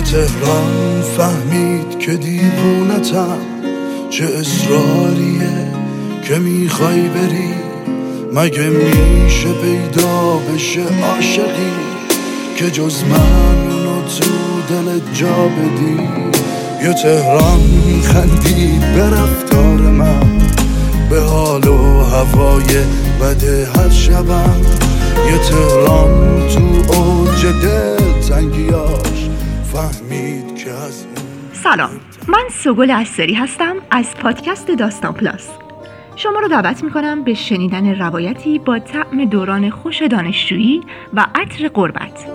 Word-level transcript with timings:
تهران 0.00 1.02
فهمید 1.16 1.98
که 1.98 2.16
دیوونتم. 2.16 3.38
چه 4.10 4.24
اصراریه 4.24 5.72
که 6.22 6.38
می‌خوای 6.38 7.08
بری؟ 7.08 7.54
مگه 8.34 8.68
میشه 8.68 9.52
پیدا 9.52 10.36
بشه 10.36 10.80
عاشقی 10.80 11.72
که 12.56 12.70
جز 12.70 13.02
من 13.04 13.70
اونو 13.70 14.02
تو 14.02 14.24
دل 14.68 15.00
جا 15.14 15.48
بدی؟ 15.48 16.08
یه 16.82 16.92
تهران 16.92 17.60
خندید 18.02 18.80
به 18.80 19.10
رفتار 19.10 19.80
من 19.80 20.38
به 21.10 21.20
حال 21.20 21.68
و 21.68 22.04
هوای 22.04 22.64
بد 23.20 23.44
هر 23.76 23.90
شبم. 23.90 24.60
یه 25.30 25.38
تهران 25.38 25.77
سلام. 31.74 31.90
من 32.28 32.48
سوگل 32.50 32.90
استری 32.90 33.34
هستم 33.34 33.76
از 33.90 34.16
پادکست 34.16 34.70
داستان 34.70 35.12
پلاس. 35.12 35.50
شما 36.16 36.40
رو 36.40 36.48
دعوت 36.48 36.84
می‌کنم 36.84 37.24
به 37.24 37.34
شنیدن 37.34 37.98
روایتی 37.98 38.58
با 38.58 38.78
طعم 38.78 39.24
دوران 39.24 39.70
خوش 39.70 40.02
دانشجویی 40.02 40.80
و 41.14 41.26
عطر 41.34 41.68
قربت. 41.68 42.26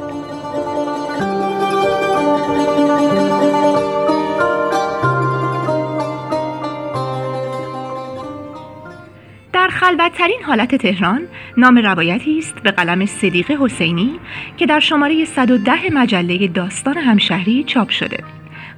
در 9.54 9.68
خلوتترین 9.68 10.44
حالت 10.46 10.76
تهران 10.76 11.22
نام 11.58 11.78
روایتی 11.78 12.40
است 12.40 12.56
به 12.64 12.72
قلم 12.72 13.06
صدیق 13.06 13.52
حسینی 13.52 14.20
که 14.58 14.66
در 14.66 14.80
شماره 14.80 15.26
110 15.26 15.94
مجله 15.94 16.48
داستان 16.48 16.98
همشهری 16.98 17.64
چاپ 17.64 17.90
شده. 17.90 18.24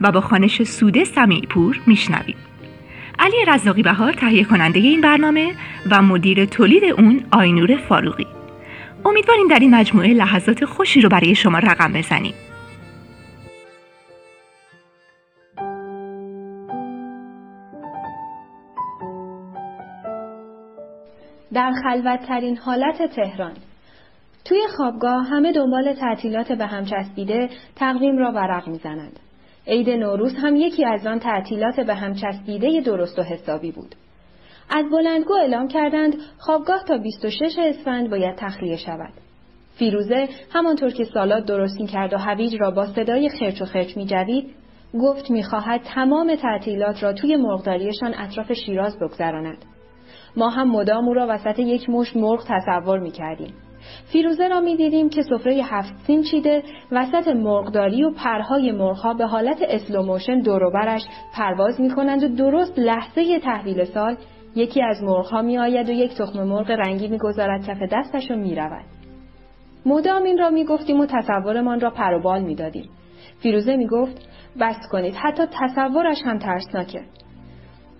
و 0.01 0.11
با 0.11 0.21
خانش 0.21 0.63
سوده 0.63 1.03
سمیعپور 1.03 1.79
میشنویم 1.87 2.35
علی 3.19 3.45
رزاقی 3.47 3.83
بهار 3.83 4.13
تهیه 4.13 4.43
کننده 4.43 4.79
این 4.79 5.01
برنامه 5.01 5.55
و 5.91 6.01
مدیر 6.01 6.45
تولید 6.45 6.83
اون 6.83 7.23
آینور 7.31 7.77
فاروقی. 7.77 8.27
امیدواریم 9.05 9.47
در 9.47 9.59
این 9.59 9.75
مجموعه 9.75 10.13
لحظات 10.13 10.65
خوشی 10.65 11.01
رو 11.01 11.09
برای 11.09 11.35
شما 11.35 11.59
رقم 11.59 11.93
بزنیم. 11.93 12.33
در 21.53 21.71
خلوتترین 21.83 22.57
حالت 22.57 23.15
تهران 23.15 23.53
توی 24.45 24.61
خوابگاه 24.77 25.27
همه 25.29 25.51
دنبال 25.51 25.93
تعطیلات 25.93 26.51
به 26.51 26.65
هم 26.65 26.85
چسبیده 26.85 27.49
تقویم 27.75 28.17
را 28.17 28.31
ورق 28.31 28.67
می‌زنند. 28.67 29.19
عید 29.67 29.89
نوروز 29.89 30.35
هم 30.35 30.55
یکی 30.55 30.85
از 30.85 31.07
آن 31.07 31.19
تعطیلات 31.19 31.79
به 31.79 31.95
هم 31.95 32.13
چسبیده 32.13 32.81
درست 32.81 33.19
و 33.19 33.21
حسابی 33.21 33.71
بود. 33.71 33.95
از 34.69 34.85
بلندگو 34.91 35.33
اعلام 35.33 35.67
کردند 35.67 36.15
خوابگاه 36.37 36.83
تا 36.83 36.97
26 36.97 37.59
اسفند 37.59 38.09
باید 38.09 38.35
تخلیه 38.35 38.77
شود. 38.77 39.13
فیروزه 39.79 40.27
همانطور 40.53 40.91
که 40.91 41.03
سالاد 41.03 41.45
درست 41.45 41.77
کرد 41.93 42.13
و 42.13 42.17
هویج 42.17 42.55
را 42.59 42.71
با 42.71 42.85
صدای 42.85 43.29
خرچ 43.29 43.61
و 43.61 43.65
خرچ 43.65 43.97
می 43.97 44.05
جوید، 44.05 44.55
گفت 44.93 45.31
می‌خواهد 45.31 45.81
تمام 45.83 46.35
تعطیلات 46.35 47.03
را 47.03 47.13
توی 47.13 47.35
مرغداریشان 47.35 48.13
اطراف 48.17 48.53
شیراز 48.53 48.99
بگذراند. 48.99 49.65
ما 50.37 50.49
هم 50.49 50.71
مدام 50.71 51.07
او 51.07 51.13
را 51.13 51.27
وسط 51.29 51.59
یک 51.59 51.89
مشت 51.89 52.15
مرغ 52.15 52.43
تصور 52.47 52.99
می 52.99 53.11
کردیم. 53.11 53.53
فیروزه 54.11 54.47
را 54.47 54.59
می 54.59 54.75
دیدیم 54.75 55.09
که 55.09 55.21
سفره 55.21 55.53
هفت 55.63 55.93
سین 56.07 56.23
چیده 56.23 56.63
وسط 56.91 57.27
مرغداری 57.27 58.03
و 58.03 58.11
پرهای 58.11 58.71
مرغها 58.71 59.13
به 59.13 59.25
حالت 59.25 59.57
slow 59.61 59.93
motion 59.93 60.39
دوروبرش 60.39 61.01
پرواز 61.33 61.81
می 61.81 61.89
کنند 61.89 62.23
و 62.23 62.27
درست 62.27 62.79
لحظه 62.79 63.39
تحویل 63.39 63.83
سال 63.83 64.15
یکی 64.55 64.83
از 64.83 65.03
مرغها 65.03 65.41
می 65.41 65.57
آید 65.57 65.89
و 65.89 65.91
یک 65.91 66.15
تخم 66.17 66.43
مرغ 66.43 66.71
رنگی 66.71 67.07
می 67.07 67.17
گذارد 67.17 67.67
کف 67.67 67.77
دستش 67.91 68.31
و 68.31 68.35
می 68.35 68.55
رود. 68.55 68.85
مدام 69.85 70.23
این 70.23 70.37
را 70.37 70.49
می 70.49 70.65
گفتیم 70.65 70.99
و 70.99 71.05
تصورمان 71.05 71.79
را 71.79 71.89
پر 71.89 72.13
و 72.13 72.21
بال 72.21 72.41
می 72.41 72.55
دادیم. 72.55 72.89
فیروزه 73.39 73.75
می 73.75 73.87
گفت 73.87 74.29
بس 74.59 74.77
کنید 74.91 75.15
حتی 75.15 75.43
تصورش 75.61 76.17
هم 76.25 76.39
ترسناکه. 76.39 77.01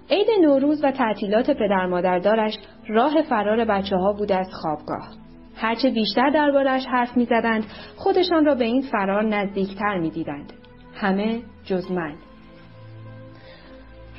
عید 0.09 0.27
نوروز 0.41 0.83
و 0.83 0.91
تعطیلات 0.91 1.51
پدر 1.51 1.85
مادردارش 1.85 2.53
راه 2.87 3.21
فرار 3.21 3.65
بچه 3.65 3.95
ها 3.95 4.13
بود 4.13 4.31
از 4.31 4.47
خوابگاه. 4.61 5.24
هرچه 5.57 5.89
بیشتر 5.89 6.29
دربارش 6.29 6.85
حرف 6.85 7.17
می 7.17 7.25
زدند 7.25 7.65
خودشان 7.95 8.45
را 8.45 8.55
به 8.55 8.65
این 8.65 8.81
فرار 8.81 9.23
نزدیکتر 9.23 9.97
می 9.97 10.09
دیدند. 10.09 10.53
همه 10.95 11.41
جز 11.65 11.91
من. 11.91 12.13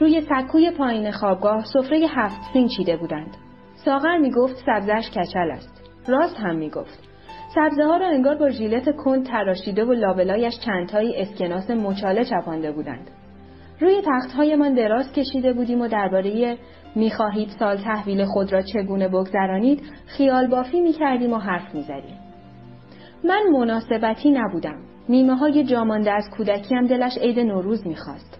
روی 0.01 0.21
سکوی 0.21 0.71
پایین 0.71 1.11
خوابگاه 1.11 1.65
سفره 1.65 2.07
هفت 2.09 2.53
سین 2.53 2.69
چیده 2.69 2.97
بودند. 2.97 3.37
ساغر 3.85 4.17
می 4.17 4.31
گفت 4.31 4.57
سبزش 4.67 5.11
کچل 5.11 5.51
است. 5.51 5.83
راست 6.09 6.37
هم 6.37 6.57
می 6.57 6.71
گفت. 6.71 7.09
سبزه 7.55 7.85
ها 7.85 7.97
را 7.97 8.09
انگار 8.09 8.35
با 8.35 8.51
ژیلت 8.51 8.97
کند 8.97 9.27
تراشیده 9.27 9.85
و 9.85 9.93
لابلایش 9.93 10.55
چندتایی 10.67 11.17
اسکناس 11.17 11.71
مچاله 11.71 12.25
چپانده 12.25 12.73
بودند. 12.73 13.11
روی 13.81 14.03
تختهایمان 14.07 14.75
دراز 14.75 15.13
کشیده 15.13 15.53
بودیم 15.53 15.81
و 15.81 15.89
درباره 15.89 16.59
می‌خواهید 16.95 17.49
سال 17.59 17.77
تحویل 17.77 18.25
خود 18.25 18.53
را 18.53 18.63
چگونه 18.63 19.09
بگذرانید 19.09 19.83
خیال 20.07 20.47
بافی 20.47 20.81
می‌کردیم 20.81 21.33
و 21.33 21.39
حرف 21.39 21.75
می‌زدیم. 21.75 22.19
من 23.25 23.43
مناسبتی 23.53 24.31
نبودم. 24.31 24.79
نیمه 25.09 25.37
های 25.37 25.65
جامانده 25.65 26.13
از 26.13 26.25
کودکیم 26.37 26.87
دلش 26.87 27.19
عید 27.19 27.39
نوروز 27.39 27.87
می‌خواست. 27.87 28.39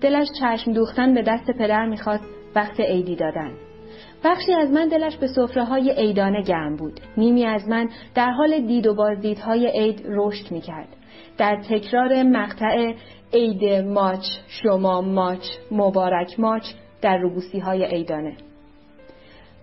دلش 0.00 0.26
چشم 0.40 0.72
دوختن 0.72 1.14
به 1.14 1.22
دست 1.22 1.50
پدر 1.58 1.86
می‌خواست 1.86 2.24
وقت 2.56 2.80
عیدی 2.80 3.16
دادن. 3.16 3.50
بخشی 4.24 4.52
از 4.52 4.70
من 4.70 4.88
دلش 4.88 5.16
به 5.16 5.26
سفره 5.26 5.64
های 5.64 5.90
عیدانه 5.90 6.42
گرم 6.42 6.76
بود. 6.76 7.00
نیمی 7.16 7.46
از 7.46 7.68
من 7.68 7.88
در 8.14 8.30
حال 8.30 8.66
دید 8.66 8.86
و 8.86 8.94
بازدیدهای 8.94 9.66
عید 9.66 10.02
رشد 10.06 10.52
می‌کرد. 10.52 10.88
در 11.38 11.62
تکرار 11.70 12.22
مقطع 12.22 12.94
عید 13.32 13.64
ماچ 13.84 14.24
شما 14.48 15.00
ماچ 15.00 15.44
مبارک 15.70 16.40
ماچ 16.40 16.64
در 17.02 17.18
روبوسی 17.18 17.58
های 17.58 17.84
عیدانه. 17.84 18.36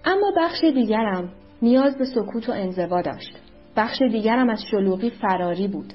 اما 0.06 0.32
بخش 0.38 0.64
دیگرم 0.64 1.30
نیاز 1.62 1.98
به 1.98 2.06
سکوت 2.06 2.50
و 2.50 2.52
انزوا 2.52 3.02
داشت. 3.02 3.38
بخش 3.78 4.02
دیگرم 4.02 4.50
از 4.50 4.64
شلوغی 4.72 5.10
فراری 5.10 5.68
بود. 5.68 5.94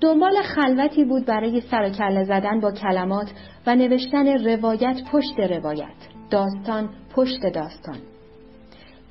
دنبال 0.00 0.42
خلوتی 0.42 1.04
بود 1.04 1.26
برای 1.26 1.60
سر 1.60 1.90
و 2.00 2.24
زدن 2.24 2.60
با 2.60 2.72
کلمات 2.72 3.30
و 3.66 3.74
نوشتن 3.74 4.26
روایت 4.26 4.96
پشت 5.12 5.38
روایت. 5.38 6.19
داستان 6.30 6.88
پشت 7.14 7.40
داستان 7.54 7.98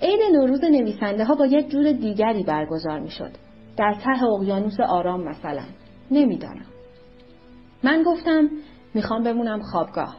عید 0.02 0.19
نوروز 0.34 0.63
نویسنده 0.63 1.25
ها 1.25 1.35
با 1.35 1.46
یک 1.46 1.69
جور 1.69 1.91
دیگری 1.91 2.44
برگزار 2.44 3.00
می 3.00 3.09
شد. 3.09 3.31
در 3.78 3.96
ته 4.03 4.24
اقیانوس 4.24 4.80
آرام 4.80 5.24
مثلا 5.24 5.63
نمی‌دانم 6.12 6.66
من 7.84 8.03
گفتم 8.03 8.50
می‌خوام 8.94 9.24
بمونم 9.24 9.62
خوابگاه. 9.62 10.16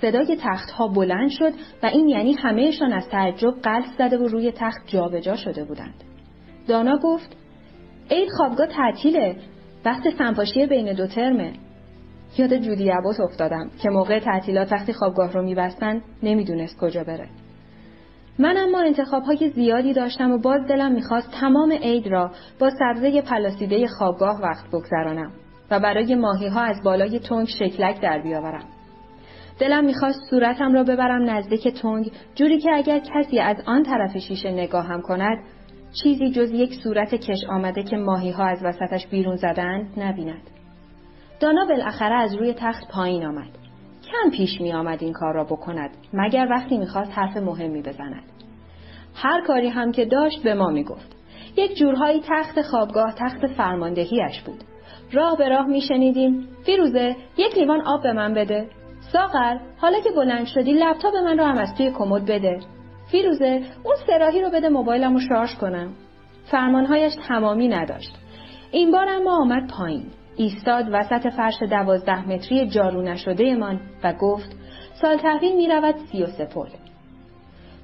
صدای 0.00 0.36
تختها 0.40 0.88
بلند 0.88 1.30
شد 1.30 1.52
و 1.82 1.86
این 1.86 2.08
یعنی 2.08 2.32
همهشان 2.32 2.92
از 2.92 3.08
تعجب 3.08 3.54
قلب 3.62 3.84
زده 3.98 4.18
و 4.18 4.26
روی 4.26 4.52
تخت 4.52 4.86
جابجا 4.86 5.20
جا 5.20 5.36
شده 5.36 5.64
بودند. 5.64 6.04
دانا 6.68 6.98
گفت 7.02 7.36
عید 8.10 8.28
خوابگاه 8.36 8.66
تعطیله 8.66 9.36
وقت 9.84 10.10
سنپاشی 10.18 10.66
بین 10.66 10.92
دو 10.92 11.06
ترمه. 11.06 11.52
یاد 12.38 12.56
جودی 12.56 12.90
عباس 12.90 13.20
افتادم 13.20 13.70
که 13.82 13.90
موقع 13.90 14.18
تعطیلات 14.18 14.72
وقتی 14.72 14.92
خوابگاه 14.92 15.32
رو 15.32 15.42
میبستن 15.42 16.02
نمی‌دونست 16.22 16.80
کجا 16.80 17.04
بره. 17.04 17.28
من 18.38 18.56
اما 18.56 18.80
انتخاب 18.80 19.22
های 19.22 19.50
زیادی 19.54 19.92
داشتم 19.92 20.30
و 20.30 20.38
باز 20.38 20.60
دلم 20.68 20.92
می‌خواست 20.92 21.30
تمام 21.40 21.72
عید 21.72 22.06
را 22.06 22.30
با 22.58 22.70
سبزه 22.70 23.22
پلاسیده 23.22 23.86
خوابگاه 23.86 24.40
وقت 24.40 24.68
بگذرانم. 24.68 25.32
و 25.70 25.80
برای 25.80 26.14
ماهی 26.14 26.48
ها 26.48 26.60
از 26.60 26.82
بالای 26.84 27.18
تنگ 27.18 27.46
شکلک 27.46 28.00
در 28.00 28.22
بیاورم. 28.22 28.64
دلم 29.58 29.84
می‌خواست 29.84 30.20
صورتم 30.30 30.72
را 30.72 30.84
ببرم 30.84 31.30
نزدیک 31.30 31.68
تنگ 31.68 32.10
جوری 32.34 32.58
که 32.58 32.70
اگر 32.74 32.98
کسی 32.98 33.38
از 33.38 33.56
آن 33.66 33.82
طرف 33.82 34.16
شیشه 34.16 34.50
نگاهم 34.50 35.02
کند 35.02 35.38
چیزی 36.02 36.30
جز 36.30 36.50
یک 36.50 36.74
صورت 36.82 37.14
کش 37.14 37.44
آمده 37.48 37.82
که 37.82 37.96
ماهی 37.96 38.30
ها 38.30 38.44
از 38.44 38.58
وسطش 38.64 39.06
بیرون 39.06 39.36
زدند 39.36 39.86
نبیند. 39.96 40.61
دانا 41.42 41.64
بالاخره 41.64 42.14
از 42.14 42.34
روی 42.34 42.54
تخت 42.58 42.88
پایین 42.88 43.26
آمد. 43.26 43.48
کم 44.12 44.30
پیش 44.30 44.60
می 44.60 44.72
آمد 44.72 45.02
این 45.02 45.12
کار 45.12 45.34
را 45.34 45.44
بکند 45.44 45.90
مگر 46.12 46.46
وقتی 46.50 46.78
می‌خواست 46.78 47.10
حرف 47.14 47.36
مهمی 47.36 47.82
بزند. 47.82 48.22
هر 49.14 49.40
کاری 49.46 49.68
هم 49.68 49.92
که 49.92 50.04
داشت 50.04 50.42
به 50.42 50.54
ما 50.54 50.70
می‌گفت. 50.70 51.16
یک 51.56 51.76
جورهایی 51.76 52.22
تخت 52.28 52.62
خوابگاه 52.62 53.14
تخت 53.18 53.46
فرماندهیش 53.46 54.40
بود. 54.46 54.64
راه 55.12 55.38
به 55.38 55.48
راه 55.48 55.66
میشنیدیم 55.66 56.48
فیروزه 56.66 57.16
یک 57.36 57.58
لیوان 57.58 57.80
آب 57.80 58.02
به 58.02 58.12
من 58.12 58.34
بده 58.34 58.68
ساغر 59.12 59.58
حالا 59.78 60.00
که 60.00 60.10
بلند 60.10 60.46
شدی 60.46 60.72
لپتاپ 60.72 61.14
من 61.14 61.38
رو 61.38 61.44
هم 61.44 61.58
از 61.58 61.74
توی 61.74 61.90
کمد 61.90 62.24
بده 62.24 62.60
فیروزه 63.10 63.62
اون 63.84 63.94
سراحی 64.06 64.42
رو 64.42 64.50
بده 64.50 64.68
موبایلم 64.68 65.14
رو 65.14 65.20
شارژ 65.20 65.54
کنم 65.54 65.92
فرمانهایش 66.50 67.12
تمامی 67.28 67.68
نداشت 67.68 68.18
این 68.70 68.90
بار 68.90 69.08
اما 69.08 69.36
آمد 69.42 69.70
پایین 69.70 70.06
ایستاد 70.36 70.86
وسط 70.92 71.28
فرش 71.28 71.62
دوازده 71.70 72.28
متری 72.28 72.68
جارو 72.68 73.02
نشده 73.02 73.54
من 73.54 73.80
و 74.04 74.12
گفت 74.12 74.56
سال 74.94 75.16
تحویل 75.16 75.56
می 75.56 75.68
رود 75.68 75.94
سی 75.96 76.22
و 76.22 76.26
سه 76.26 76.46
پل. 76.46 76.68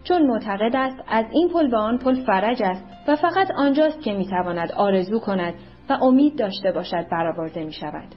چون 0.04 0.26
معتقد 0.26 0.76
است 0.76 1.02
از 1.08 1.24
این 1.32 1.48
پل 1.48 1.70
به 1.70 1.76
آن 1.76 1.98
پل 1.98 2.14
فرج 2.24 2.62
است 2.62 2.84
و 3.08 3.16
فقط 3.16 3.50
آنجاست 3.50 4.00
که 4.00 4.12
می 4.12 4.26
تواند 4.26 4.72
آرزو 4.72 5.18
کند 5.18 5.54
و 5.90 5.92
امید 5.92 6.38
داشته 6.38 6.72
باشد 6.72 7.06
برآورده 7.10 7.64
می 7.64 7.72
شود. 7.72 8.08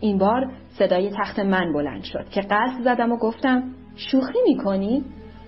این 0.00 0.18
بار 0.18 0.52
صدای 0.78 1.10
تخت 1.10 1.38
من 1.38 1.72
بلند 1.72 2.04
شد 2.04 2.28
که 2.30 2.40
قصد 2.40 2.82
زدم 2.84 3.12
و 3.12 3.16
گفتم 3.16 3.62
شوخی 3.96 4.38
می 4.46 4.56
کنی؟ 4.56 5.04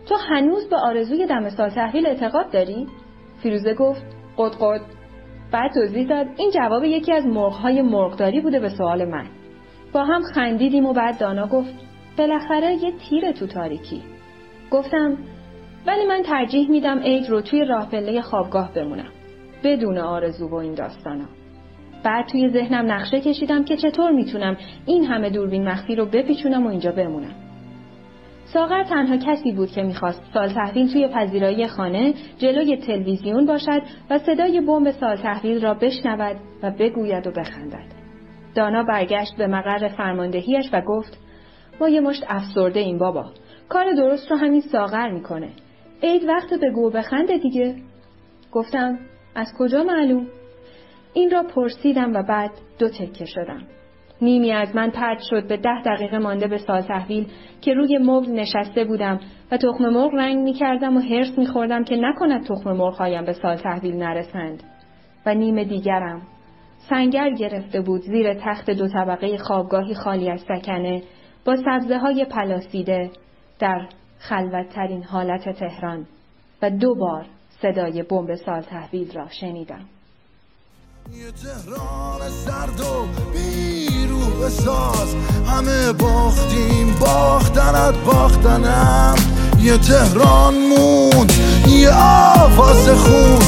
تو 0.08 0.14
هنوز 0.28 0.68
به 0.68 0.76
آرزوی 0.76 1.26
دم 1.26 1.48
سال 1.48 1.68
تحویل 1.68 2.06
اعتقاد 2.06 2.52
داری؟ 2.52 2.86
فیروزه 3.42 3.74
گفت 3.74 4.02
قد 4.38 4.52
قد 4.60 4.80
بعد 5.54 5.72
توضیح 5.74 6.08
داد 6.08 6.26
این 6.36 6.50
جواب 6.50 6.84
یکی 6.84 7.12
از 7.12 7.26
مرغهای 7.26 7.82
مرغداری 7.82 8.40
بوده 8.40 8.60
به 8.60 8.68
سوال 8.68 9.04
من. 9.04 9.26
با 9.92 10.04
هم 10.04 10.22
خندیدیم 10.34 10.86
و 10.86 10.92
بعد 10.92 11.18
دانا 11.18 11.46
گفت 11.46 11.74
بالاخره 12.18 12.74
یه 12.74 12.92
تیر 12.92 13.32
تو 13.32 13.46
تاریکی. 13.46 14.02
گفتم 14.70 15.16
ولی 15.86 16.06
من 16.06 16.22
ترجیح 16.22 16.70
میدم 16.70 16.98
عید 16.98 17.30
رو 17.30 17.40
توی 17.40 17.64
راه 17.64 17.90
پله 17.90 18.20
خوابگاه 18.20 18.72
بمونم. 18.74 19.08
بدون 19.64 19.98
آرزو 19.98 20.48
و 20.48 20.54
این 20.54 20.74
داستانا. 20.74 21.24
بعد 22.04 22.26
توی 22.26 22.48
ذهنم 22.48 22.92
نقشه 22.92 23.20
کشیدم 23.20 23.64
که 23.64 23.76
چطور 23.76 24.10
می‌تونم 24.10 24.56
این 24.86 25.04
همه 25.04 25.30
دوربین 25.30 25.68
مخفی 25.68 25.94
رو 25.94 26.06
بپیچونم 26.06 26.66
و 26.66 26.70
اینجا 26.70 26.92
بمونم. 26.92 27.34
ساغر 28.44 28.84
تنها 28.84 29.16
کسی 29.16 29.52
بود 29.52 29.70
که 29.70 29.82
می‌خواست 29.82 30.22
سال 30.34 30.48
تحویل 30.48 30.92
توی 30.92 31.08
پذیرایی 31.08 31.66
خانه 31.66 32.14
جلوی 32.38 32.76
تلویزیون 32.76 33.46
باشد 33.46 33.82
و 34.10 34.18
صدای 34.18 34.60
بمب 34.60 34.90
سال 34.90 35.16
تحویل 35.16 35.62
را 35.62 35.74
بشنود 35.74 36.36
و 36.62 36.70
بگوید 36.70 37.26
و 37.26 37.30
بخندد. 37.30 37.94
دانا 38.54 38.82
برگشت 38.82 39.36
به 39.38 39.46
مقر 39.46 39.88
فرماندهیش 39.88 40.70
و 40.72 40.80
گفت 40.80 41.18
ما 41.80 41.88
یه 41.88 42.00
مشت 42.00 42.24
افسرده 42.28 42.80
این 42.80 42.98
بابا. 42.98 43.32
کار 43.68 43.92
درست 43.92 44.30
رو 44.30 44.36
همین 44.36 44.60
ساغر 44.60 45.10
می‌کنه. 45.10 45.50
عید 46.02 46.24
وقت 46.24 46.54
به 46.60 46.70
گو 46.70 46.90
بخنده 46.90 47.38
دیگه. 47.38 47.76
گفتم 48.52 48.98
از 49.34 49.52
کجا 49.58 49.84
معلوم؟ 49.84 50.26
این 51.14 51.30
را 51.30 51.42
پرسیدم 51.42 52.12
و 52.14 52.22
بعد 52.22 52.50
دو 52.78 52.88
تکه 52.88 53.24
شدم. 53.24 53.62
نیمی 54.22 54.52
از 54.52 54.76
من 54.76 54.90
پرد 54.90 55.18
شد 55.30 55.48
به 55.48 55.56
ده 55.56 55.82
دقیقه 55.86 56.18
مانده 56.18 56.48
به 56.48 56.58
سال 56.58 56.80
تحویل 56.80 57.26
که 57.60 57.74
روی 57.74 57.98
مبل 57.98 58.30
نشسته 58.30 58.84
بودم 58.84 59.20
و 59.52 59.56
تخم 59.56 59.88
مرغ 59.88 60.14
رنگ 60.14 60.38
می 60.38 60.52
کردم 60.52 60.96
و 60.96 61.00
هرس 61.00 61.38
می 61.38 61.46
خوردم 61.46 61.84
که 61.84 61.96
نکند 61.96 62.46
تخم 62.46 62.72
مرغ 62.72 62.94
هایم 62.94 63.24
به 63.24 63.32
سال 63.32 63.56
تحویل 63.56 63.96
نرسند. 63.96 64.62
و 65.26 65.34
نیم 65.34 65.62
دیگرم 65.62 66.22
سنگر 66.90 67.30
گرفته 67.30 67.80
بود 67.80 68.00
زیر 68.00 68.34
تخت 68.34 68.70
دو 68.70 68.88
طبقه 68.88 69.38
خوابگاهی 69.38 69.94
خالی 69.94 70.30
از 70.30 70.40
سکنه 70.40 71.02
با 71.44 71.56
سبزه 71.56 71.98
های 71.98 72.24
پلاسیده 72.24 73.10
در 73.58 73.88
خلوتترین 74.18 75.02
حالت 75.02 75.48
تهران 75.48 76.06
و 76.62 76.70
دو 76.70 76.94
بار 76.94 77.26
صدای 77.62 78.02
بمب 78.02 78.34
سال 78.34 78.60
تحویل 78.60 79.12
را 79.12 79.28
شنیدم. 79.28 79.84
تهران 81.42 82.20
سرد 82.28 82.80
و 82.80 83.06
بیروح 83.32 83.73
بساز 84.34 85.14
همه 85.46 85.92
باختیم 85.92 86.94
باختنت 87.00 87.94
باختنم. 88.06 89.14
یه 89.60 89.78
تهران 89.78 90.54
موند 90.54 91.32
یه 91.68 91.90
آواز 92.42 92.88
خون. 92.88 93.38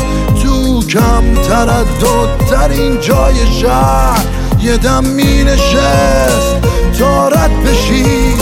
تو 0.42 0.82
کم 0.82 1.34
تردد 1.34 2.46
ترین 2.50 3.00
جای 3.00 3.46
شهر. 3.60 4.24
یه 4.62 4.76
دم 4.76 5.04
می 5.04 5.44
نشست 5.44 6.56
تا 6.98 7.28
رد 7.28 7.64
بشی. 7.64 8.34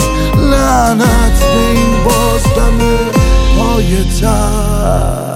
لعنت 0.50 1.40
به 1.40 1.68
این 1.70 2.04
بازدم 2.04 2.78
پای 3.56 4.04
تر. 4.20 5.33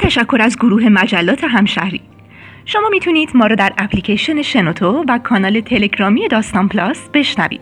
تشکر 0.00 0.38
از 0.40 0.56
گروه 0.56 0.88
مجلات 0.88 1.44
همشهری. 1.44 2.00
شما 2.64 2.88
می‌تونید 2.88 3.30
ما 3.34 3.46
رو 3.46 3.56
در 3.56 3.72
اپلیکیشن 3.78 4.42
شنوتو 4.42 5.04
و 5.08 5.18
کانال 5.18 5.60
تلگرامی 5.60 6.28
داستان 6.28 6.68
پلاس 6.68 7.08
بشنوید. 7.14 7.60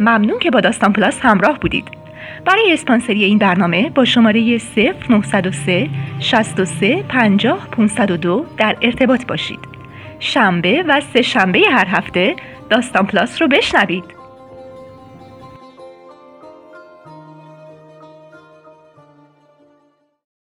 ممنون 0.00 0.38
که 0.38 0.50
با 0.50 0.60
داستان 0.60 0.92
پلاس 0.92 1.20
همراه 1.20 1.58
بودید. 1.58 1.88
برای 2.44 2.72
اسپانسری 2.72 3.24
این 3.24 3.38
برنامه 3.38 3.90
با 3.90 4.04
شماره 4.04 4.58
0903 4.58 5.90
63 6.20 7.04
50 7.08 7.68
502 7.70 8.46
در 8.56 8.76
ارتباط 8.82 9.26
باشید. 9.26 9.58
شنبه 10.18 10.84
و 10.88 11.00
سه 11.00 11.22
شنبه 11.22 11.62
هر 11.72 11.86
هفته 11.88 12.36
داستان 12.70 13.06
پلاس 13.06 13.42
رو 13.42 13.48
بشنوید. 13.48 14.19